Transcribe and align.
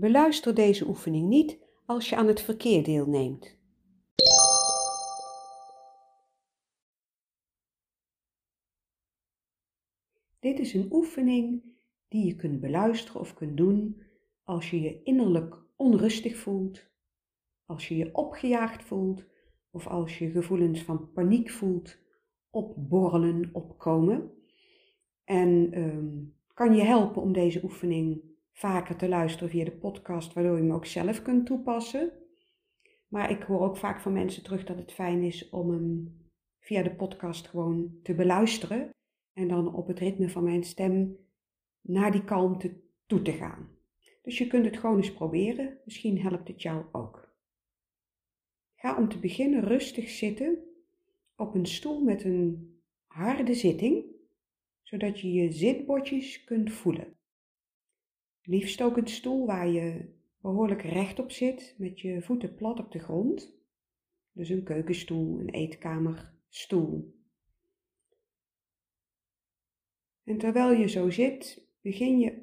Beluister 0.00 0.54
deze 0.54 0.86
oefening 0.86 1.28
niet 1.28 1.58
als 1.86 2.08
je 2.08 2.16
aan 2.16 2.26
het 2.26 2.40
verkeer 2.40 2.84
deelneemt. 2.84 3.58
Dit 10.38 10.58
is 10.58 10.74
een 10.74 10.92
oefening 10.92 11.62
die 12.08 12.26
je 12.26 12.36
kunt 12.36 12.60
beluisteren 12.60 13.20
of 13.20 13.34
kunt 13.34 13.56
doen 13.56 14.02
als 14.42 14.70
je 14.70 14.80
je 14.80 15.02
innerlijk 15.02 15.62
onrustig 15.76 16.36
voelt, 16.36 16.90
als 17.66 17.88
je 17.88 17.96
je 17.96 18.14
opgejaagd 18.14 18.84
voelt 18.84 19.24
of 19.70 19.86
als 19.86 20.18
je 20.18 20.30
gevoelens 20.30 20.82
van 20.82 21.12
paniek 21.12 21.50
voelt 21.50 21.98
opborrelen, 22.50 23.50
opkomen. 23.52 24.30
En 25.24 25.78
um, 25.78 26.36
kan 26.54 26.74
je 26.74 26.82
helpen 26.82 27.22
om 27.22 27.32
deze 27.32 27.64
oefening 27.64 28.29
vaker 28.60 28.96
te 28.96 29.08
luisteren 29.08 29.50
via 29.50 29.64
de 29.64 29.76
podcast, 29.76 30.32
waardoor 30.32 30.56
je 30.56 30.62
hem 30.62 30.72
ook 30.72 30.86
zelf 30.86 31.22
kunt 31.22 31.46
toepassen. 31.46 32.12
Maar 33.08 33.30
ik 33.30 33.42
hoor 33.42 33.60
ook 33.60 33.76
vaak 33.76 34.00
van 34.00 34.12
mensen 34.12 34.42
terug 34.42 34.64
dat 34.64 34.78
het 34.78 34.92
fijn 34.92 35.22
is 35.22 35.48
om 35.48 35.70
hem 35.70 36.18
via 36.58 36.82
de 36.82 36.94
podcast 36.94 37.48
gewoon 37.48 37.98
te 38.02 38.14
beluisteren 38.14 38.90
en 39.32 39.48
dan 39.48 39.74
op 39.74 39.86
het 39.86 39.98
ritme 39.98 40.28
van 40.28 40.44
mijn 40.44 40.64
stem 40.64 41.16
naar 41.80 42.12
die 42.12 42.24
kalmte 42.24 42.80
toe 43.06 43.22
te 43.22 43.32
gaan. 43.32 43.68
Dus 44.22 44.38
je 44.38 44.46
kunt 44.46 44.64
het 44.64 44.78
gewoon 44.78 44.96
eens 44.96 45.12
proberen, 45.12 45.78
misschien 45.84 46.20
helpt 46.20 46.48
het 46.48 46.62
jou 46.62 46.84
ook. 46.92 47.34
Ga 48.74 48.96
om 48.96 49.08
te 49.08 49.18
beginnen 49.18 49.64
rustig 49.64 50.08
zitten 50.08 50.58
op 51.36 51.54
een 51.54 51.66
stoel 51.66 52.00
met 52.00 52.24
een 52.24 52.78
harde 53.06 53.54
zitting, 53.54 54.04
zodat 54.82 55.20
je 55.20 55.32
je 55.32 55.52
zitbordjes 55.52 56.44
kunt 56.44 56.72
voelen. 56.72 57.18
Liefst 58.42 58.82
ook 58.82 58.96
een 58.96 59.08
stoel 59.08 59.46
waar 59.46 59.68
je 59.68 60.14
behoorlijk 60.40 60.82
rechtop 60.82 61.30
zit 61.30 61.74
met 61.78 62.00
je 62.00 62.22
voeten 62.22 62.54
plat 62.54 62.78
op 62.78 62.92
de 62.92 62.98
grond. 62.98 63.58
Dus 64.32 64.48
een 64.48 64.64
keukenstoel, 64.64 65.40
een 65.40 65.50
eetkamerstoel. 65.50 67.18
En 70.24 70.38
terwijl 70.38 70.72
je 70.72 70.88
zo 70.88 71.10
zit, 71.10 71.68
begin 71.80 72.18
je 72.18 72.42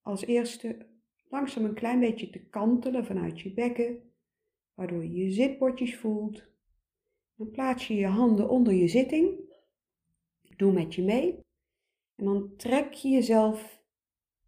als 0.00 0.24
eerste 0.24 0.86
langzaam 1.28 1.64
een 1.64 1.74
klein 1.74 2.00
beetje 2.00 2.30
te 2.30 2.48
kantelen 2.48 3.04
vanuit 3.04 3.40
je 3.40 3.52
bekken, 3.52 4.12
waardoor 4.74 5.04
je 5.04 5.12
je 5.12 5.30
zitbordjes 5.30 5.96
voelt. 5.96 6.50
Dan 7.34 7.50
plaats 7.50 7.86
je 7.86 7.94
je 7.94 8.06
handen 8.06 8.48
onder 8.48 8.74
je 8.74 8.88
zitting. 8.88 9.38
Doe 10.56 10.72
met 10.72 10.94
je 10.94 11.02
mee. 11.02 11.38
En 12.14 12.24
dan 12.24 12.56
trek 12.56 12.92
je 12.92 13.08
jezelf 13.08 13.81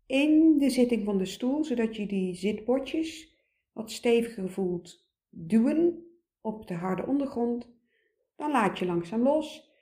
in 0.07 0.59
de 0.59 0.71
zitting 0.71 1.05
van 1.05 1.19
de 1.19 1.25
stoel, 1.25 1.65
zodat 1.65 1.97
je 1.97 2.07
die 2.07 2.35
zitbordjes 2.35 3.37
wat 3.73 3.91
steviger 3.91 4.51
voelt 4.51 5.07
duwen 5.29 6.07
op 6.41 6.67
de 6.67 6.75
harde 6.75 7.07
ondergrond. 7.07 7.69
Dan 8.37 8.51
laat 8.51 8.79
je 8.79 8.87
langzaam 8.87 9.23
los. 9.23 9.73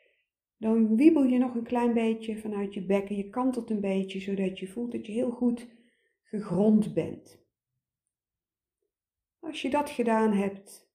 Dan 0.56 0.96
wiebel 0.96 1.24
je 1.24 1.38
nog 1.38 1.54
een 1.54 1.62
klein 1.62 1.92
beetje 1.92 2.38
vanuit 2.38 2.74
je 2.74 2.86
bekken. 2.86 3.16
Je 3.16 3.28
kantelt 3.28 3.70
een 3.70 3.80
beetje, 3.80 4.20
zodat 4.20 4.58
je 4.58 4.68
voelt 4.68 4.92
dat 4.92 5.06
je 5.06 5.12
heel 5.12 5.30
goed 5.30 5.68
gegrond 6.22 6.94
bent. 6.94 7.40
Als 9.40 9.62
je 9.62 9.70
dat 9.70 9.90
gedaan 9.90 10.32
hebt, 10.32 10.90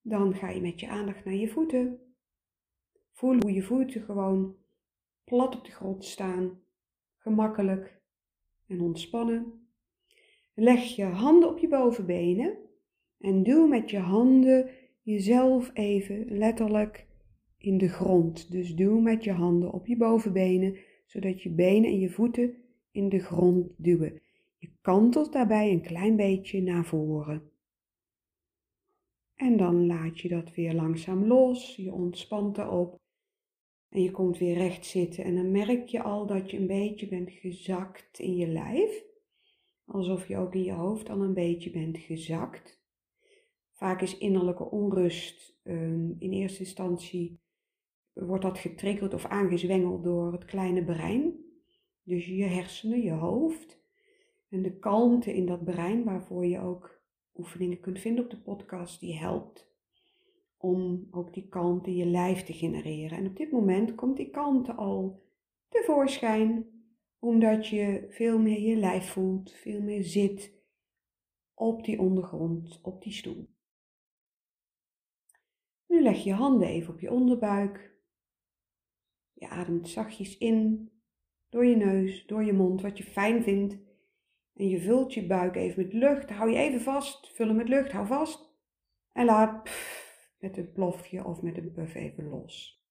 dan 0.00 0.34
ga 0.34 0.50
je 0.50 0.60
met 0.60 0.80
je 0.80 0.88
aandacht 0.88 1.24
naar 1.24 1.34
je 1.34 1.48
voeten. 1.48 2.00
Voel 3.12 3.40
hoe 3.40 3.52
je 3.52 3.62
voeten 3.62 4.02
gewoon 4.02 4.56
plat 5.24 5.56
op 5.56 5.64
de 5.64 5.70
grond 5.70 6.04
staan, 6.04 6.60
gemakkelijk 7.16 7.95
en 8.66 8.80
ontspannen. 8.80 9.52
Leg 10.54 10.96
je 10.96 11.04
handen 11.04 11.48
op 11.48 11.58
je 11.58 11.68
bovenbenen 11.68 12.58
en 13.18 13.42
duw 13.42 13.66
met 13.66 13.90
je 13.90 13.98
handen 13.98 14.70
jezelf 15.02 15.70
even 15.74 16.24
letterlijk 16.28 17.06
in 17.58 17.78
de 17.78 17.88
grond. 17.88 18.50
Dus 18.50 18.74
duw 18.74 18.98
met 18.98 19.24
je 19.24 19.32
handen 19.32 19.72
op 19.72 19.86
je 19.86 19.96
bovenbenen, 19.96 20.76
zodat 21.06 21.42
je 21.42 21.50
benen 21.50 21.90
en 21.90 22.00
je 22.00 22.10
voeten 22.10 22.54
in 22.90 23.08
de 23.08 23.18
grond 23.18 23.68
duwen. 23.76 24.20
Je 24.58 24.70
kantelt 24.80 25.32
daarbij 25.32 25.70
een 25.70 25.82
klein 25.82 26.16
beetje 26.16 26.62
naar 26.62 26.84
voren. 26.84 27.50
En 29.34 29.56
dan 29.56 29.86
laat 29.86 30.20
je 30.20 30.28
dat 30.28 30.54
weer 30.54 30.74
langzaam 30.74 31.26
los. 31.26 31.76
Je 31.76 31.92
ontspant 31.92 32.58
erop. 32.58 33.00
En 33.96 34.02
je 34.02 34.10
komt 34.10 34.38
weer 34.38 34.54
recht 34.54 34.86
zitten. 34.86 35.24
En 35.24 35.34
dan 35.34 35.50
merk 35.50 35.88
je 35.88 36.02
al 36.02 36.26
dat 36.26 36.50
je 36.50 36.56
een 36.56 36.66
beetje 36.66 37.08
bent 37.08 37.30
gezakt 37.30 38.18
in 38.18 38.36
je 38.36 38.46
lijf. 38.46 39.04
Alsof 39.84 40.28
je 40.28 40.36
ook 40.36 40.54
in 40.54 40.62
je 40.62 40.72
hoofd 40.72 41.08
al 41.08 41.22
een 41.22 41.34
beetje 41.34 41.70
bent 41.70 41.98
gezakt. 41.98 42.82
Vaak 43.72 44.02
is 44.02 44.18
innerlijke 44.18 44.70
onrust 44.70 45.58
ehm, 45.62 46.10
in 46.18 46.32
eerste 46.32 46.58
instantie 46.58 47.40
wordt 48.12 48.42
dat 48.42 48.58
getriggerd 48.58 49.14
of 49.14 49.24
aangezwengeld 49.24 50.04
door 50.04 50.32
het 50.32 50.44
kleine 50.44 50.84
brein. 50.84 51.44
Dus 52.02 52.26
je 52.26 52.44
hersenen, 52.44 53.02
je 53.02 53.12
hoofd. 53.12 53.82
En 54.48 54.62
de 54.62 54.78
kalmte 54.78 55.34
in 55.34 55.46
dat 55.46 55.64
brein, 55.64 56.04
waarvoor 56.04 56.46
je 56.46 56.60
ook 56.60 57.02
oefeningen 57.34 57.80
kunt 57.80 57.98
vinden 57.98 58.24
op 58.24 58.30
de 58.30 58.40
podcast, 58.40 59.00
die 59.00 59.18
helpt 59.18 59.75
om 60.56 61.08
ook 61.10 61.34
die 61.34 61.48
kalmte 61.48 61.90
in 61.90 61.96
je 61.96 62.06
lijf 62.06 62.42
te 62.42 62.52
genereren. 62.52 63.18
En 63.18 63.26
op 63.26 63.36
dit 63.36 63.50
moment 63.50 63.94
komt 63.94 64.16
die 64.16 64.30
kalmte 64.30 64.74
al 64.74 65.22
tevoorschijn, 65.68 66.66
omdat 67.18 67.66
je 67.66 68.06
veel 68.08 68.38
meer 68.38 68.60
je 68.60 68.76
lijf 68.76 69.10
voelt, 69.10 69.52
veel 69.52 69.82
meer 69.82 70.04
zit 70.04 70.54
op 71.54 71.84
die 71.84 72.00
ondergrond, 72.00 72.80
op 72.82 73.02
die 73.02 73.12
stoel. 73.12 73.48
Nu 75.86 76.02
leg 76.02 76.24
je 76.24 76.32
handen 76.32 76.68
even 76.68 76.92
op 76.92 77.00
je 77.00 77.10
onderbuik. 77.10 77.94
Je 79.32 79.48
ademt 79.48 79.88
zachtjes 79.88 80.38
in, 80.38 80.90
door 81.48 81.66
je 81.66 81.76
neus, 81.76 82.26
door 82.26 82.44
je 82.44 82.52
mond, 82.52 82.82
wat 82.82 82.98
je 82.98 83.04
fijn 83.04 83.42
vindt. 83.42 83.78
En 84.54 84.68
je 84.68 84.80
vult 84.80 85.14
je 85.14 85.26
buik 85.26 85.56
even 85.56 85.82
met 85.82 85.92
lucht. 85.92 86.30
Hou 86.30 86.50
je 86.50 86.56
even 86.56 86.80
vast, 86.80 87.32
vul 87.34 87.46
hem 87.46 87.56
met 87.56 87.68
lucht, 87.68 87.92
hou 87.92 88.06
vast. 88.06 88.54
En 89.12 89.24
laat 89.24 89.70
met 90.38 90.56
een 90.56 90.72
plofje 90.72 91.24
of 91.24 91.42
met 91.42 91.56
een 91.56 91.72
puff 91.72 91.94
even 91.94 92.28
los. 92.28 92.84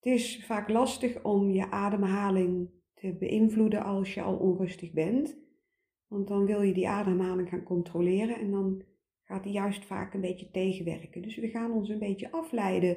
Het 0.00 0.12
is 0.12 0.44
vaak 0.46 0.68
lastig 0.68 1.24
om 1.24 1.50
je 1.50 1.70
ademhaling 1.70 2.70
te 2.94 3.16
beïnvloeden 3.16 3.82
als 3.82 4.14
je 4.14 4.22
al 4.22 4.36
onrustig 4.36 4.92
bent. 4.92 5.40
Want 6.06 6.28
dan 6.28 6.46
wil 6.46 6.62
je 6.62 6.72
die 6.72 6.88
ademhaling 6.88 7.48
gaan 7.48 7.62
controleren 7.62 8.36
en 8.36 8.50
dan 8.50 8.84
gaat 9.22 9.42
die 9.42 9.52
juist 9.52 9.84
vaak 9.84 10.14
een 10.14 10.20
beetje 10.20 10.50
tegenwerken. 10.50 11.22
Dus 11.22 11.36
we 11.36 11.48
gaan 11.48 11.72
ons 11.72 11.88
een 11.88 11.98
beetje 11.98 12.32
afleiden 12.32 12.96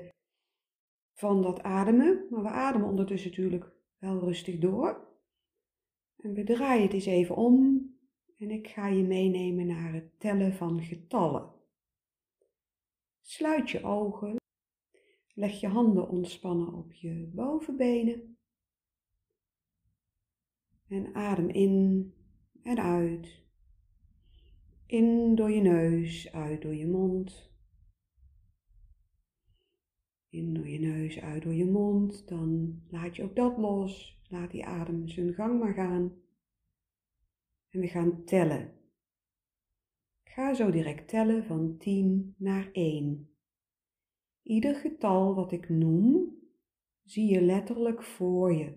van 1.13 1.41
dat 1.41 1.61
ademen. 1.63 2.25
Maar 2.29 2.41
we 2.41 2.49
ademen 2.49 2.89
ondertussen 2.89 3.29
natuurlijk 3.29 3.71
wel 3.97 4.19
rustig 4.19 4.57
door. 4.57 5.07
En 6.17 6.33
we 6.33 6.43
draaien 6.43 6.83
het 6.83 6.93
eens 6.93 7.05
even 7.05 7.35
om. 7.35 7.83
En 8.37 8.51
ik 8.51 8.67
ga 8.67 8.87
je 8.87 9.03
meenemen 9.03 9.67
naar 9.67 9.93
het 9.93 10.19
tellen 10.19 10.53
van 10.53 10.83
getallen. 10.83 11.54
Sluit 13.27 13.69
je 13.69 13.83
ogen. 13.83 14.35
Leg 15.33 15.59
je 15.59 15.67
handen 15.67 16.09
ontspannen 16.09 16.73
op 16.73 16.93
je 16.93 17.31
bovenbenen. 17.33 18.37
En 20.87 21.15
adem 21.15 21.49
in 21.49 22.13
en 22.63 22.79
uit. 22.79 23.43
In 24.85 25.35
door 25.35 25.51
je 25.51 25.61
neus, 25.61 26.31
uit 26.31 26.61
door 26.61 26.75
je 26.75 26.87
mond. 26.87 27.51
In 30.29 30.53
door 30.53 30.67
je 30.67 30.79
neus, 30.79 31.19
uit 31.19 31.43
door 31.43 31.53
je 31.53 31.65
mond. 31.65 32.27
Dan 32.27 32.81
laat 32.89 33.15
je 33.15 33.23
ook 33.23 33.35
dat 33.35 33.57
los. 33.57 34.21
Laat 34.29 34.51
die 34.51 34.65
adem 34.65 35.07
zijn 35.07 35.33
gang 35.33 35.59
maar 35.59 35.73
gaan. 35.73 36.21
En 37.69 37.79
we 37.79 37.87
gaan 37.87 38.23
tellen. 38.25 38.84
Ga 40.35 40.53
zo 40.53 40.71
direct 40.71 41.07
tellen 41.07 41.43
van 41.43 41.77
10 41.77 42.35
naar 42.37 42.69
1. 42.71 43.29
Ieder 44.43 44.75
getal 44.75 45.35
wat 45.35 45.51
ik 45.51 45.69
noem, 45.69 46.39
zie 47.03 47.31
je 47.31 47.41
letterlijk 47.41 48.03
voor 48.03 48.53
je. 48.53 48.73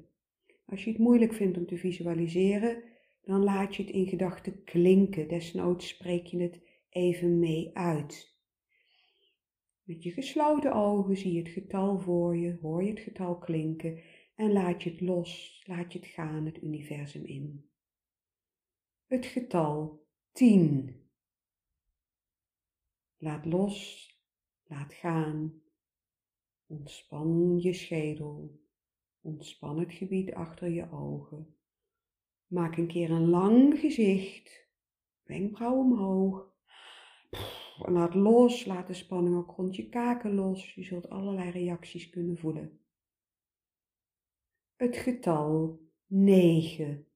Als 0.67 0.85
je 0.85 0.91
het 0.91 0.99
moeilijk 0.99 1.33
vindt 1.33 1.59
om 1.59 1.67
te 1.67 1.77
visualiseren, 1.77 2.83
dan 3.23 3.45
laat 3.45 3.77
je 3.77 3.83
het 3.83 3.93
in 3.93 4.07
gedachten 4.07 4.65
klinken. 4.65 5.29
Desnoods 5.29 5.89
spreek 5.89 6.27
je 6.27 6.43
het 6.43 6.61
even 6.89 7.39
mee 7.39 7.71
uit. 7.77 8.39
Met 9.83 10.03
je 10.03 10.11
gesloten 10.11 10.73
ogen 10.73 11.17
zie 11.17 11.33
je 11.33 11.39
het 11.39 11.49
getal 11.49 12.01
voor 12.01 12.37
je, 12.37 12.59
hoor 12.61 12.85
je 12.85 12.91
het 12.91 13.01
getal 13.01 13.39
klinken 13.39 14.01
en 14.35 14.53
laat 14.53 14.83
je 14.83 14.91
het 14.91 15.01
los, 15.01 15.63
laat 15.67 15.93
je 15.93 15.99
het 15.99 16.09
gaan, 16.09 16.47
het 16.47 16.63
universum 16.63 17.25
in. 17.25 17.65
Het 19.07 19.27
getal 19.27 20.07
10. 20.33 20.98
Laat 23.21 23.45
los, 23.47 24.09
laat 24.67 24.95
gaan. 24.95 25.63
Ontspan 26.67 27.59
je 27.61 27.73
schedel. 27.73 28.61
Ontspan 29.21 29.79
het 29.79 29.93
gebied 29.93 30.35
achter 30.35 30.69
je 30.69 30.91
ogen. 30.91 31.57
Maak 32.47 32.77
een 32.77 32.87
keer 32.87 33.11
een 33.11 33.29
lang 33.29 33.79
gezicht. 33.79 34.69
Wenkbrauw 35.23 35.79
omhoog. 35.79 36.57
Laat 37.79 38.15
los, 38.15 38.65
laat 38.65 38.87
de 38.87 38.95
spanning 38.95 39.37
ook 39.37 39.51
rond 39.51 39.77
je 39.77 39.89
kaken 39.89 40.35
los. 40.35 40.75
Je 40.75 40.85
zult 40.85 41.09
allerlei 41.09 41.51
reacties 41.51 42.11
kunnen 42.11 42.39
voelen. 42.39 42.81
Het 44.77 44.97
getal 44.97 45.81
9. 46.07 47.07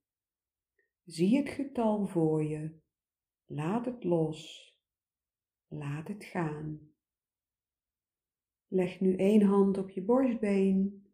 Zie 1.04 1.36
het 1.36 1.48
getal 1.48 2.06
voor 2.06 2.44
je. 2.44 2.80
Laat 3.46 3.84
het 3.84 4.04
los. 4.04 4.71
Laat 5.72 6.08
het 6.08 6.24
gaan. 6.24 6.90
Leg 8.68 9.00
nu 9.00 9.16
één 9.16 9.42
hand 9.42 9.78
op 9.78 9.90
je 9.90 10.02
borstbeen 10.02 11.06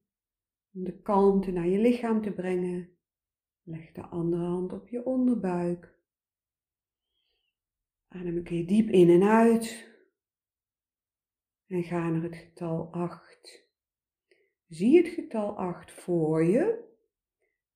om 0.75 0.85
de 0.85 1.01
kalmte 1.03 1.51
naar 1.51 1.67
je 1.67 1.79
lichaam 1.79 2.23
te 2.23 2.33
brengen. 2.33 2.97
Leg 3.63 3.93
de 3.93 4.03
andere 4.03 4.43
hand 4.43 4.73
op 4.73 4.89
je 4.89 5.05
onderbuik. 5.05 5.99
Adem 8.09 8.37
een 8.37 8.43
keer 8.43 8.67
diep 8.67 8.89
in 8.89 9.09
en 9.09 9.23
uit. 9.23 9.93
En 11.67 11.83
ga 11.83 12.09
naar 12.09 12.23
het 12.23 12.37
getal 12.37 12.93
8. 12.93 13.67
Zie 14.69 14.97
het 14.97 15.09
getal 15.09 15.57
8 15.57 15.93
voor 15.93 16.45
je. 16.45 16.87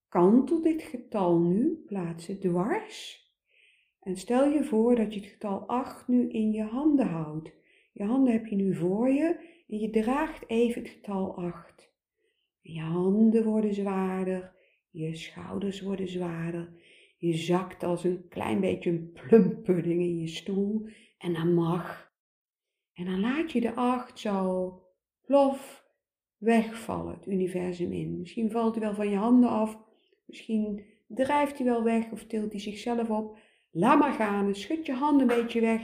Kantel 0.08 0.62
dit 0.62 0.82
getal 0.82 1.38
nu, 1.38 1.82
plaats 1.86 2.26
het 2.26 2.40
dwars. 2.40 3.21
En 4.02 4.16
stel 4.16 4.48
je 4.48 4.64
voor 4.64 4.96
dat 4.96 5.14
je 5.14 5.20
het 5.20 5.28
getal 5.28 5.66
8 5.66 6.08
nu 6.08 6.28
in 6.28 6.52
je 6.52 6.62
handen 6.62 7.06
houdt. 7.06 7.52
Je 7.92 8.04
handen 8.04 8.32
heb 8.32 8.46
je 8.46 8.56
nu 8.56 8.74
voor 8.74 9.10
je 9.10 9.36
en 9.68 9.78
je 9.78 9.90
draagt 9.90 10.48
even 10.48 10.82
het 10.82 10.90
getal 10.90 11.36
8. 11.36 11.92
Je 12.60 12.80
handen 12.80 13.44
worden 13.44 13.74
zwaarder, 13.74 14.54
je 14.90 15.14
schouders 15.14 15.80
worden 15.80 16.08
zwaarder. 16.08 16.72
Je 17.16 17.34
zakt 17.34 17.82
als 17.82 18.04
een 18.04 18.28
klein 18.28 18.60
beetje 18.60 18.90
een 18.90 19.12
plumpudding 19.12 20.00
in 20.00 20.18
je 20.18 20.28
stoel 20.28 20.88
en 21.18 21.32
dat 21.32 21.44
mag. 21.44 22.12
En 22.92 23.04
dan 23.04 23.20
laat 23.20 23.52
je 23.52 23.60
de 23.60 23.74
8 23.74 24.18
zo 24.18 24.82
plof 25.22 25.86
wegvallen, 26.36 27.14
het 27.14 27.26
universum 27.26 27.92
in. 27.92 28.18
Misschien 28.18 28.50
valt 28.50 28.74
hij 28.74 28.84
wel 28.84 28.94
van 28.94 29.10
je 29.10 29.16
handen 29.16 29.50
af, 29.50 29.78
misschien 30.26 30.84
drijft 31.08 31.58
hij 31.58 31.66
wel 31.66 31.82
weg 31.82 32.10
of 32.10 32.24
tilt 32.24 32.52
hij 32.52 32.60
zichzelf 32.60 33.10
op. 33.10 33.38
Laat 33.74 33.98
maar 33.98 34.12
gaan, 34.12 34.54
schud 34.54 34.86
je 34.86 34.92
handen 34.92 35.30
een 35.30 35.36
beetje 35.42 35.60
weg. 35.60 35.82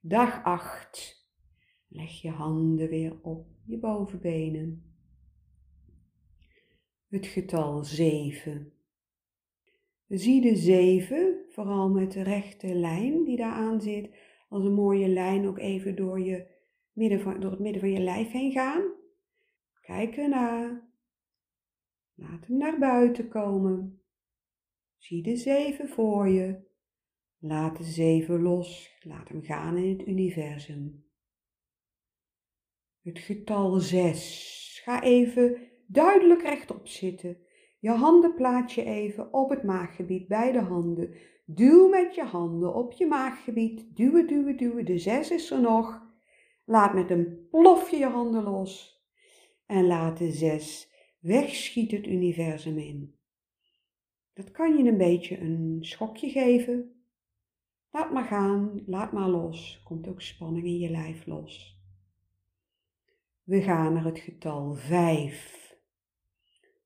Dag 0.00 0.44
8. 0.44 1.26
Leg 1.88 2.10
je 2.10 2.30
handen 2.30 2.88
weer 2.88 3.22
op 3.22 3.46
je 3.64 3.78
bovenbenen. 3.78 4.96
Het 7.08 7.26
getal 7.26 7.84
7. 7.84 8.72
Zie 10.06 10.40
de 10.40 10.56
7, 10.56 11.44
vooral 11.48 11.88
met 11.88 12.12
de 12.12 12.22
rechte 12.22 12.74
lijn 12.74 13.24
die 13.24 13.36
daar 13.36 13.52
aan 13.52 13.80
zit, 13.80 14.10
als 14.48 14.64
een 14.64 14.74
mooie 14.74 15.08
lijn 15.08 15.46
ook 15.46 15.58
even 15.58 15.96
door, 15.96 16.20
je 16.20 16.46
midden 16.92 17.20
van, 17.20 17.40
door 17.40 17.50
het 17.50 17.60
midden 17.60 17.80
van 17.80 17.90
je 17.90 18.00
lijf 18.00 18.30
heen 18.30 18.52
gaan. 18.52 18.82
Kijk 19.80 20.16
ernaar. 20.16 20.90
Laat 22.14 22.46
hem 22.46 22.56
naar 22.56 22.78
buiten 22.78 23.28
komen. 23.28 24.02
Zie 24.96 25.22
de 25.22 25.36
7 25.36 25.88
voor 25.88 26.28
je. 26.28 26.67
Laat 27.38 27.76
de 27.76 27.84
7 27.84 28.42
los. 28.42 28.98
Laat 29.02 29.28
hem 29.28 29.42
gaan 29.42 29.76
in 29.76 29.98
het 29.98 30.08
universum 30.08 31.06
het 33.08 33.18
getal 33.18 33.78
6. 33.78 34.80
Ga 34.84 35.02
even 35.02 35.56
duidelijk 35.86 36.42
rechtop 36.42 36.88
zitten. 36.88 37.36
Je 37.78 37.90
handen 37.90 38.34
plaats 38.34 38.74
je 38.74 38.84
even 38.84 39.32
op 39.32 39.50
het 39.50 39.62
maaggebied, 39.62 40.28
beide 40.28 40.60
handen. 40.60 41.14
Duw 41.44 41.88
met 41.88 42.14
je 42.14 42.22
handen 42.22 42.74
op 42.74 42.92
je 42.92 43.06
maaggebied. 43.06 43.96
Duwen, 43.96 44.26
duwen, 44.26 44.56
duwen. 44.56 44.84
De 44.84 44.98
6 44.98 45.30
is 45.30 45.50
er 45.50 45.60
nog. 45.60 46.06
Laat 46.64 46.94
met 46.94 47.10
een 47.10 47.46
plofje 47.50 47.96
je 47.96 48.06
handen 48.06 48.42
los. 48.42 49.02
En 49.66 49.86
laat 49.86 50.18
de 50.18 50.32
6 50.32 50.92
wegschieten 51.20 51.96
het 51.96 52.06
universum 52.06 52.78
in. 52.78 53.16
Dat 54.34 54.50
kan 54.50 54.76
je 54.76 54.90
een 54.90 54.96
beetje 54.96 55.40
een 55.40 55.78
schokje 55.80 56.30
geven. 56.30 56.97
Laat 57.98 58.12
maar 58.12 58.24
gaan, 58.24 58.82
laat 58.86 59.12
maar 59.12 59.28
los. 59.28 59.80
Komt 59.84 60.08
ook 60.08 60.20
spanning 60.20 60.66
in 60.66 60.78
je 60.78 60.90
lijf 60.90 61.26
los. 61.26 61.80
We 63.42 63.62
gaan 63.62 63.92
naar 63.92 64.04
het 64.04 64.18
getal 64.18 64.74
5. 64.74 65.76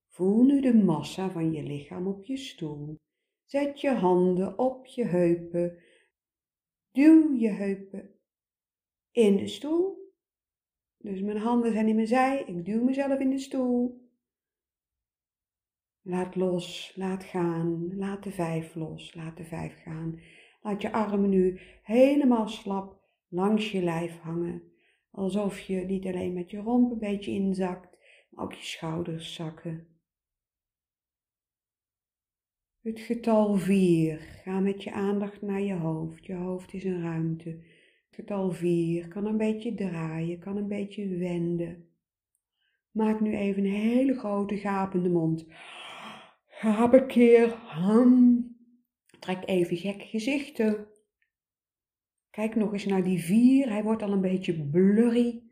Voel 0.08 0.44
nu 0.44 0.60
de 0.60 0.74
massa 0.74 1.30
van 1.30 1.52
je 1.52 1.62
lichaam 1.62 2.06
op 2.06 2.24
je 2.24 2.36
stoel. 2.36 3.00
Zet 3.44 3.80
je 3.80 3.90
handen 3.90 4.58
op 4.58 4.86
je 4.86 5.04
heupen. 5.04 5.78
Duw 6.92 7.34
je 7.34 7.50
heupen 7.50 8.10
in 9.10 9.36
de 9.36 9.48
stoel. 9.48 10.12
Dus 10.98 11.20
mijn 11.20 11.38
handen 11.38 11.72
zijn 11.72 11.88
in 11.88 11.94
mijn 11.94 12.06
zij. 12.06 12.44
Ik 12.46 12.64
duw 12.64 12.84
mezelf 12.84 13.18
in 13.18 13.30
de 13.30 13.38
stoel. 13.38 14.10
Laat 16.02 16.36
los, 16.36 16.92
laat 16.96 17.24
gaan. 17.24 17.96
Laat 17.96 18.22
de 18.22 18.30
vijf 18.30 18.74
los, 18.74 19.14
laat 19.14 19.36
de 19.36 19.44
vijf 19.44 19.82
gaan. 19.82 20.20
Laat 20.62 20.82
je 20.82 20.92
armen 20.92 21.30
nu 21.30 21.60
helemaal 21.82 22.48
slap 22.48 23.00
langs 23.28 23.70
je 23.72 23.82
lijf 23.82 24.18
hangen. 24.18 24.62
Alsof 25.10 25.60
je 25.60 25.76
niet 25.76 26.06
alleen 26.06 26.32
met 26.32 26.50
je 26.50 26.58
romp 26.58 26.92
een 26.92 26.98
beetje 26.98 27.30
inzakt, 27.30 27.98
maar 28.30 28.44
ook 28.44 28.52
je 28.52 28.64
schouders 28.64 29.34
zakken. 29.34 29.86
Het 32.80 33.00
getal 33.00 33.54
4. 33.54 34.18
Ga 34.18 34.60
met 34.60 34.82
je 34.82 34.92
aandacht 34.92 35.42
naar 35.42 35.60
je 35.60 35.74
hoofd. 35.74 36.26
Je 36.26 36.34
hoofd 36.34 36.74
is 36.74 36.84
een 36.84 37.02
ruimte. 37.02 37.50
Het 38.06 38.14
getal 38.14 38.50
4 38.50 39.08
kan 39.08 39.26
een 39.26 39.36
beetje 39.36 39.74
draaien, 39.74 40.38
kan 40.38 40.56
een 40.56 40.68
beetje 40.68 41.16
wenden. 41.16 41.88
Maak 42.90 43.20
nu 43.20 43.36
even 43.36 43.64
een 43.64 43.70
hele 43.70 44.18
grote 44.18 44.56
gapende 44.56 45.08
mond. 45.08 45.46
Gaap 46.46 46.92
een 46.92 47.06
keer. 47.06 47.48
Trek 49.22 49.48
even 49.48 49.76
gek 49.76 50.02
gezichten. 50.02 50.86
Kijk 52.30 52.54
nog 52.54 52.72
eens 52.72 52.84
naar 52.84 53.04
die 53.04 53.18
vier. 53.18 53.68
Hij 53.68 53.82
wordt 53.82 54.02
al 54.02 54.12
een 54.12 54.20
beetje 54.20 54.68
blurry. 54.68 55.42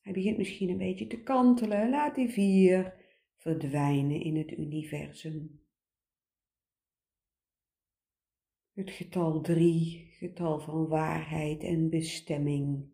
Hij 0.00 0.12
begint 0.12 0.36
misschien 0.36 0.68
een 0.68 0.78
beetje 0.78 1.06
te 1.06 1.22
kantelen. 1.22 1.90
Laat 1.90 2.14
die 2.14 2.28
vier 2.28 2.94
verdwijnen 3.36 4.20
in 4.20 4.36
het 4.36 4.50
universum. 4.50 5.60
Het 8.72 8.90
getal 8.90 9.40
drie, 9.40 10.08
getal 10.10 10.60
van 10.60 10.88
waarheid 10.88 11.62
en 11.62 11.90
bestemming. 11.90 12.88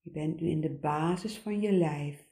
Je 0.00 0.10
bent 0.10 0.40
nu 0.40 0.48
in 0.48 0.60
de 0.60 0.78
basis 0.78 1.38
van 1.38 1.60
je 1.60 1.72
lijf. 1.72 2.28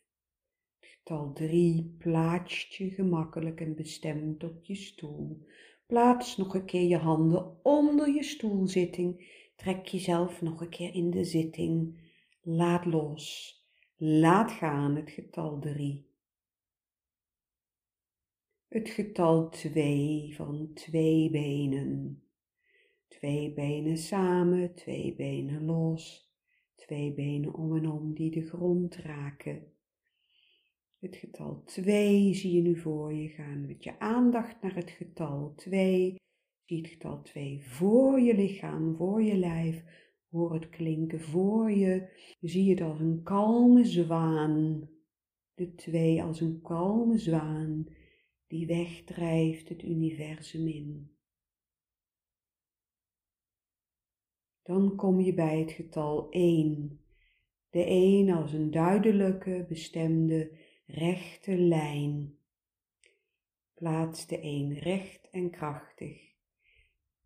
Het 0.78 0.88
getal 0.90 1.32
drie 1.32 1.94
plaatst 1.98 2.74
je 2.74 2.90
gemakkelijk 2.90 3.60
en 3.60 3.74
bestemd 3.74 4.44
op 4.44 4.64
je 4.64 4.74
stoel. 4.74 5.46
Plaats 5.88 6.36
nog 6.36 6.54
een 6.54 6.64
keer 6.64 6.88
je 6.88 6.96
handen 6.96 7.64
onder 7.64 8.14
je 8.14 8.22
stoelzitting 8.22 9.36
Trek 9.58 9.86
jezelf 9.86 10.42
nog 10.42 10.60
een 10.60 10.68
keer 10.68 10.94
in 10.94 11.10
de 11.10 11.24
zitting. 11.24 12.00
Laat 12.42 12.84
los. 12.84 13.56
Laat 13.96 14.50
gaan 14.50 14.96
het 14.96 15.10
getal 15.10 15.58
3. 15.58 16.06
Het 18.68 18.88
getal 18.88 19.48
2 19.48 20.34
van 20.36 20.70
twee 20.74 21.30
benen. 21.30 22.22
Twee 23.08 23.52
benen 23.52 23.96
samen, 23.96 24.74
twee 24.74 25.14
benen 25.14 25.64
los. 25.64 26.32
Twee 26.74 27.14
benen 27.14 27.54
om 27.54 27.76
en 27.76 27.90
om 27.90 28.14
die 28.14 28.30
de 28.30 28.46
grond 28.46 28.96
raken. 28.96 29.77
Het 30.98 31.16
getal 31.16 31.62
2 31.64 32.34
zie 32.34 32.52
je 32.52 32.62
nu 32.62 32.76
voor 32.76 33.12
je 33.12 33.28
gaan 33.28 33.66
met 33.66 33.84
je 33.84 33.98
aandacht 33.98 34.62
naar 34.62 34.74
het 34.74 34.90
getal 34.90 35.52
2 35.56 36.16
Zie 36.68 36.78
het 36.78 36.86
getal 36.86 37.22
2 37.22 37.62
voor 37.62 38.20
je 38.20 38.34
lichaam, 38.34 38.96
voor 38.96 39.22
je 39.22 39.36
lijf. 39.36 39.84
Hoor 40.30 40.54
het 40.54 40.68
klinken 40.68 41.20
voor 41.20 41.70
je. 41.70 42.08
Zie 42.40 42.70
het 42.70 42.80
als 42.80 43.00
een 43.00 43.22
kalme 43.22 43.84
zwaan. 43.84 44.88
De 45.54 45.74
2 45.74 46.22
als 46.22 46.40
een 46.40 46.60
kalme 46.60 47.18
zwaan 47.18 47.86
die 48.46 48.66
wegdrijft 48.66 49.68
het 49.68 49.82
universum 49.82 50.66
in. 50.66 51.16
Dan 54.62 54.96
kom 54.96 55.20
je 55.20 55.34
bij 55.34 55.60
het 55.60 55.70
getal 55.70 56.30
1. 56.30 57.00
De 57.70 57.84
1 57.84 58.28
als 58.28 58.52
een 58.52 58.70
duidelijke, 58.70 59.64
bestemde, 59.68 60.58
rechte 60.88 61.56
lijn. 61.56 62.38
Plaats 63.74 64.26
de 64.26 64.40
1 64.40 64.74
recht 64.78 65.30
en 65.30 65.50
krachtig 65.50 66.28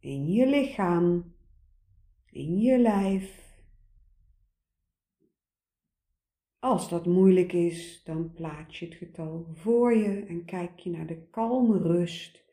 in 0.03 0.27
je 0.27 0.47
lichaam, 0.47 1.35
in 2.31 2.59
je 2.59 2.79
lijf. 2.79 3.51
Als 6.59 6.89
dat 6.89 7.07
moeilijk 7.07 7.53
is, 7.53 8.03
dan 8.05 8.33
plaats 8.33 8.79
je 8.79 8.87
het 8.87 8.95
getal 8.95 9.47
voor 9.53 9.97
je 9.97 10.25
en 10.25 10.45
kijk 10.45 10.79
je 10.79 10.91
naar 10.91 11.07
de 11.07 11.27
kalme 11.31 11.79
rust 11.79 12.45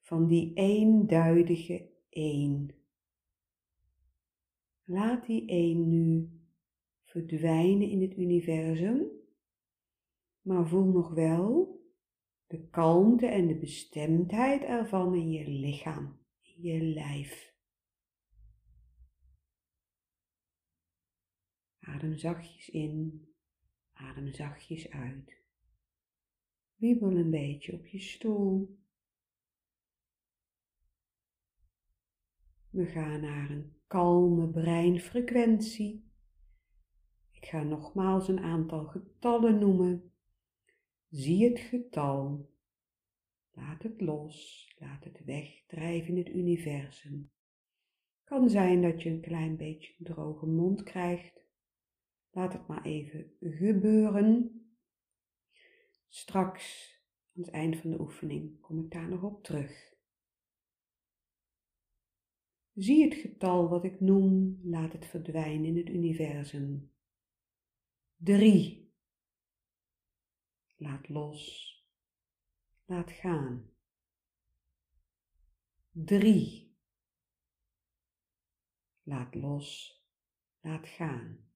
van 0.00 0.26
die 0.26 0.52
eenduidige 0.54 1.88
één. 2.08 2.74
Laat 4.84 5.26
die 5.26 5.46
één 5.46 5.88
nu 5.88 6.30
verdwijnen 7.04 7.90
in 7.90 8.02
het 8.02 8.16
universum, 8.16 9.06
maar 10.46 10.68
voel 10.68 10.84
nog 10.84 11.14
wel 11.14 11.74
de 12.46 12.68
kalmte 12.68 13.26
en 13.26 13.46
de 13.46 13.58
bestemdheid 13.58 14.62
ervan 14.62 15.14
in 15.14 15.30
je 15.30 15.48
lichaam, 15.48 16.18
in 16.40 16.62
je 16.62 16.82
lijf. 16.82 17.54
Adem 21.78 22.18
zachtjes 22.18 22.68
in, 22.68 23.26
adem 23.92 24.32
zachtjes 24.32 24.90
uit. 24.90 25.36
Wiebel 26.74 27.10
een 27.10 27.30
beetje 27.30 27.72
op 27.72 27.86
je 27.86 28.00
stoel. 28.00 28.78
We 32.70 32.86
gaan 32.86 33.20
naar 33.20 33.50
een 33.50 33.76
kalme 33.86 34.50
breinfrequentie. 34.50 36.10
Ik 37.30 37.44
ga 37.44 37.62
nogmaals 37.62 38.28
een 38.28 38.40
aantal 38.40 38.84
getallen 38.84 39.58
noemen. 39.58 40.10
Zie 41.08 41.48
het 41.48 41.58
getal. 41.58 42.50
Laat 43.50 43.82
het 43.82 44.00
los. 44.00 44.66
Laat 44.78 45.04
het 45.04 45.24
wegdrijven 45.24 46.08
in 46.08 46.16
het 46.16 46.28
universum. 46.28 47.30
Kan 48.24 48.50
zijn 48.50 48.82
dat 48.82 49.02
je 49.02 49.10
een 49.10 49.20
klein 49.20 49.56
beetje 49.56 49.94
een 49.98 50.04
droge 50.04 50.46
mond 50.46 50.82
krijgt. 50.82 51.44
Laat 52.30 52.52
het 52.52 52.66
maar 52.66 52.84
even 52.84 53.32
gebeuren. 53.40 54.60
Straks, 56.08 56.94
aan 57.36 57.42
het 57.42 57.52
eind 57.52 57.76
van 57.76 57.90
de 57.90 58.00
oefening, 58.00 58.60
kom 58.60 58.84
ik 58.84 58.90
daar 58.90 59.08
nog 59.08 59.22
op 59.22 59.44
terug. 59.44 59.94
Zie 62.74 63.04
het 63.04 63.14
getal 63.14 63.68
wat 63.68 63.84
ik 63.84 64.00
noem, 64.00 64.60
laat 64.62 64.92
het 64.92 65.06
verdwijnen 65.06 65.64
in 65.64 65.76
het 65.76 65.88
universum. 65.88 66.90
Drie. 68.16 68.85
Laat 70.76 71.08
los. 71.08 71.42
Laat 72.84 73.10
gaan. 73.10 73.74
Drie. 75.90 76.76
Laat 79.02 79.34
los. 79.34 80.02
Laat 80.60 80.86
gaan. 80.86 81.50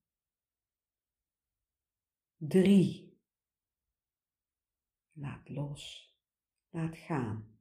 Drie. 2.37 3.19
Laat 5.13 5.49
los. 5.49 6.15
Laat 6.71 6.97
gaan. 6.97 7.59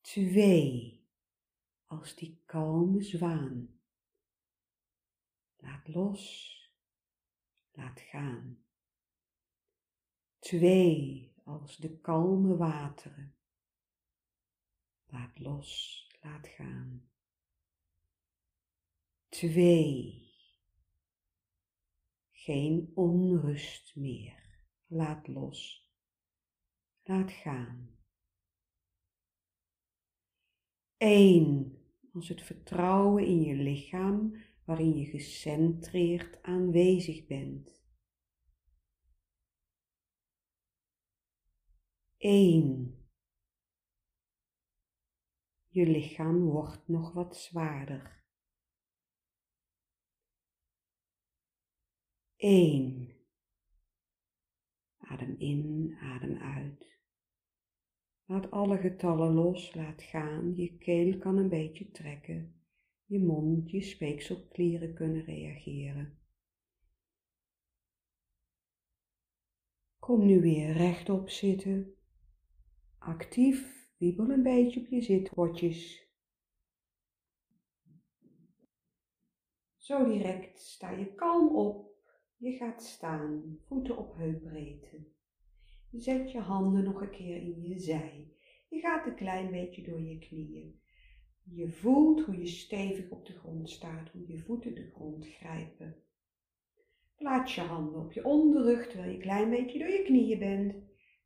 Twee 0.00 1.04
als 1.86 2.14
die 2.14 2.42
kalme 2.46 3.02
zwaan. 3.02 3.80
Laat 5.56 5.88
los, 5.88 6.24
laat 7.70 8.00
gaan. 8.00 8.63
Twee 10.44 11.32
als 11.44 11.76
de 11.76 11.98
kalme 12.00 12.56
wateren. 12.56 13.34
Laat 15.06 15.38
los, 15.38 16.06
laat 16.22 16.48
gaan. 16.48 17.08
Twee. 19.28 20.32
Geen 22.30 22.92
onrust 22.94 23.96
meer. 23.96 24.58
Laat 24.86 25.28
los. 25.28 25.90
Laat 27.02 27.30
gaan. 27.30 27.98
Eén 30.96 31.78
als 32.12 32.28
het 32.28 32.42
vertrouwen 32.42 33.26
in 33.26 33.42
je 33.42 33.54
lichaam 33.54 34.36
waarin 34.64 34.96
je 34.96 35.04
gecentreerd 35.04 36.42
aanwezig 36.42 37.26
bent. 37.26 37.83
1. 42.24 42.94
Je 45.68 45.86
lichaam 45.86 46.44
wordt 46.44 46.88
nog 46.88 47.12
wat 47.12 47.36
zwaarder. 47.36 48.24
1. 52.36 53.14
Adem 54.96 55.34
in, 55.38 55.96
adem 56.00 56.36
uit. 56.36 57.00
Laat 58.24 58.50
alle 58.50 58.78
getallen 58.78 59.32
los, 59.32 59.74
laat 59.74 60.02
gaan. 60.02 60.54
Je 60.54 60.76
keel 60.76 61.18
kan 61.18 61.36
een 61.36 61.48
beetje 61.48 61.90
trekken. 61.90 62.64
Je 63.04 63.18
mond, 63.18 63.70
je 63.70 63.82
speekselklieren 63.82 64.94
kunnen 64.94 65.24
reageren. 65.24 66.18
Kom 69.98 70.26
nu 70.26 70.40
weer 70.40 70.72
rechtop 70.72 71.28
zitten. 71.28 71.98
Actief, 73.06 73.88
wiebel 73.98 74.30
een 74.30 74.42
beetje 74.42 74.80
op 74.80 74.86
je 74.86 75.02
zitbordjes. 75.02 76.08
Zo 79.76 80.04
direct 80.04 80.60
sta 80.60 80.90
je 80.90 81.14
kalm 81.14 81.56
op. 81.56 81.90
Je 82.36 82.52
gaat 82.52 82.82
staan, 82.82 83.58
voeten 83.66 83.98
op 83.98 84.16
heupbreedte. 84.16 85.06
Zet 85.92 86.32
je 86.32 86.38
handen 86.38 86.84
nog 86.84 87.00
een 87.00 87.10
keer 87.10 87.36
in 87.36 87.62
je 87.62 87.78
zij. 87.78 88.32
Je 88.68 88.80
gaat 88.80 89.06
een 89.06 89.14
klein 89.14 89.50
beetje 89.50 89.82
door 89.82 90.00
je 90.00 90.18
knieën. 90.18 90.80
Je 91.42 91.70
voelt 91.70 92.20
hoe 92.20 92.38
je 92.38 92.46
stevig 92.46 93.10
op 93.10 93.26
de 93.26 93.32
grond 93.32 93.70
staat, 93.70 94.10
hoe 94.10 94.26
je 94.26 94.38
voeten 94.38 94.74
de 94.74 94.90
grond 94.94 95.26
grijpen. 95.26 95.96
Plaats 97.16 97.54
je 97.54 97.60
handen 97.60 98.00
op 98.00 98.12
je 98.12 98.24
onderrug 98.24 98.86
terwijl 98.86 99.10
je 99.10 99.14
een 99.14 99.22
klein 99.22 99.50
beetje 99.50 99.78
door 99.78 99.88
je 99.88 100.02
knieën 100.02 100.38
bent. 100.38 100.74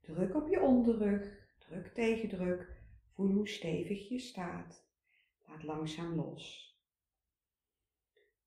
Druk 0.01 0.35
op 0.35 0.49
je 0.49 0.61
onderrug, 0.61 1.38
druk 1.69 1.95
tegen 1.95 2.29
druk. 2.29 2.83
Voel 3.15 3.33
hoe 3.33 3.49
stevig 3.49 4.09
je 4.09 4.19
staat. 4.19 4.87
Laat 5.47 5.63
langzaam 5.63 6.15
los. 6.15 6.77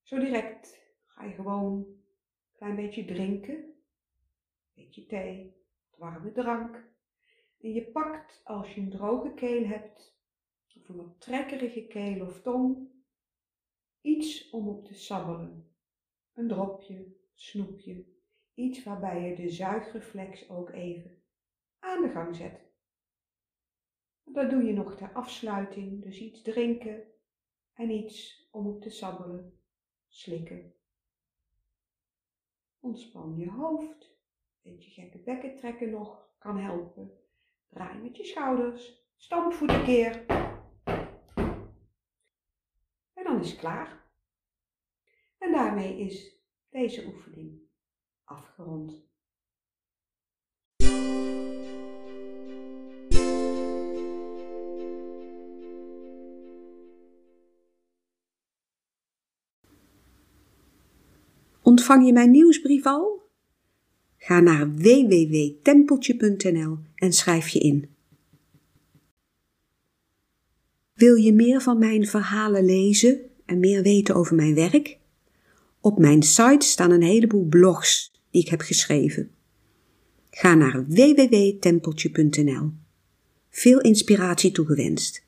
Zo 0.02 0.20
direct 0.20 0.96
ga 1.06 1.24
je 1.24 1.34
gewoon 1.34 1.74
een 1.74 2.04
klein 2.52 2.76
beetje 2.76 3.06
drinken. 3.06 3.56
Een 3.56 3.74
beetje 4.74 5.06
thee 5.06 5.60
warme 5.98 6.32
drank. 6.32 6.90
En 7.60 7.74
je 7.74 7.92
pakt, 7.92 8.42
als 8.44 8.74
je 8.74 8.82
een 8.82 8.90
droge 8.90 9.34
keel 9.34 9.66
hebt, 9.66 10.20
of 10.76 10.90
een 10.90 10.96
wat 10.96 11.22
trekkerige 11.22 11.88
keel 11.88 12.26
of 12.26 12.42
tong, 12.42 12.90
iets 14.02 14.50
om 14.50 14.68
op 14.68 14.86
te 14.86 14.94
sabbelen. 14.94 15.70
Een 16.34 16.48
dropje, 16.48 17.16
snoepje, 17.34 18.06
iets 18.54 18.84
waarbij 18.84 19.30
je 19.30 19.36
de 19.36 19.50
zuigreflex 19.50 20.50
ook 20.50 20.70
even 20.70 21.24
aan 21.80 22.02
de 22.02 22.10
gang 22.10 22.36
zet. 22.36 22.71
Dat 24.34 24.50
doe 24.50 24.64
je 24.64 24.74
nog 24.74 24.96
ter 24.96 25.14
afsluiting, 25.14 26.04
dus 26.04 26.20
iets 26.20 26.42
drinken 26.42 27.04
en 27.74 27.90
iets 27.90 28.48
om 28.52 28.68
op 28.68 28.82
te 28.82 28.90
sabbelen, 28.90 29.60
slikken. 30.08 30.74
Ontspan 32.80 33.38
je 33.38 33.50
hoofd. 33.50 34.20
Beetje 34.62 34.92
gekke 34.92 35.18
bekken 35.18 35.56
trekken 35.56 35.90
nog 35.90 36.30
kan 36.38 36.58
helpen. 36.58 37.12
Draai 37.70 38.00
met 38.00 38.18
je 38.18 38.26
schouders. 38.26 39.06
Stampvoet 39.16 39.70
een 39.70 39.84
keer. 39.84 40.26
En 43.14 43.24
dan 43.24 43.40
is 43.40 43.56
klaar. 43.56 44.10
En 45.38 45.52
daarmee 45.52 46.00
is 46.00 46.36
deze 46.70 47.06
oefening 47.06 47.62
afgerond. 48.24 49.11
Ontvang 61.72 62.06
je 62.06 62.14
mijn 62.14 62.32
nieuwsbrief 62.32 62.86
al? 62.86 63.22
Ga 64.18 64.40
naar 64.40 64.76
www.tempeltje.nl 64.76 66.78
en 66.96 67.14
schrijf 67.14 67.48
je 67.48 67.60
in. 67.60 67.90
Wil 70.94 71.16
je 71.16 71.34
meer 71.34 71.62
van 71.62 71.78
mijn 71.78 72.08
verhalen 72.08 72.66
lezen 72.66 73.20
en 73.46 73.60
meer 73.60 73.82
weten 73.82 74.16
over 74.16 74.36
mijn 74.36 74.56
werk? 74.56 74.98
Op 75.80 76.00
mijn 76.00 76.24
site 76.24 76.66
staan 76.66 76.92
een 76.92 77.04
heleboel 77.04 77.46
blogs 77.46 78.12
die 78.32 78.42
ik 78.42 78.48
heb 78.48 78.62
geschreven. 78.62 79.32
Ga 80.30 80.56
naar 80.56 80.86
www.tempeltje.nl. 80.88 82.72
Veel 83.50 83.82
inspiratie 83.82 84.52
toegewenst. 84.52 85.26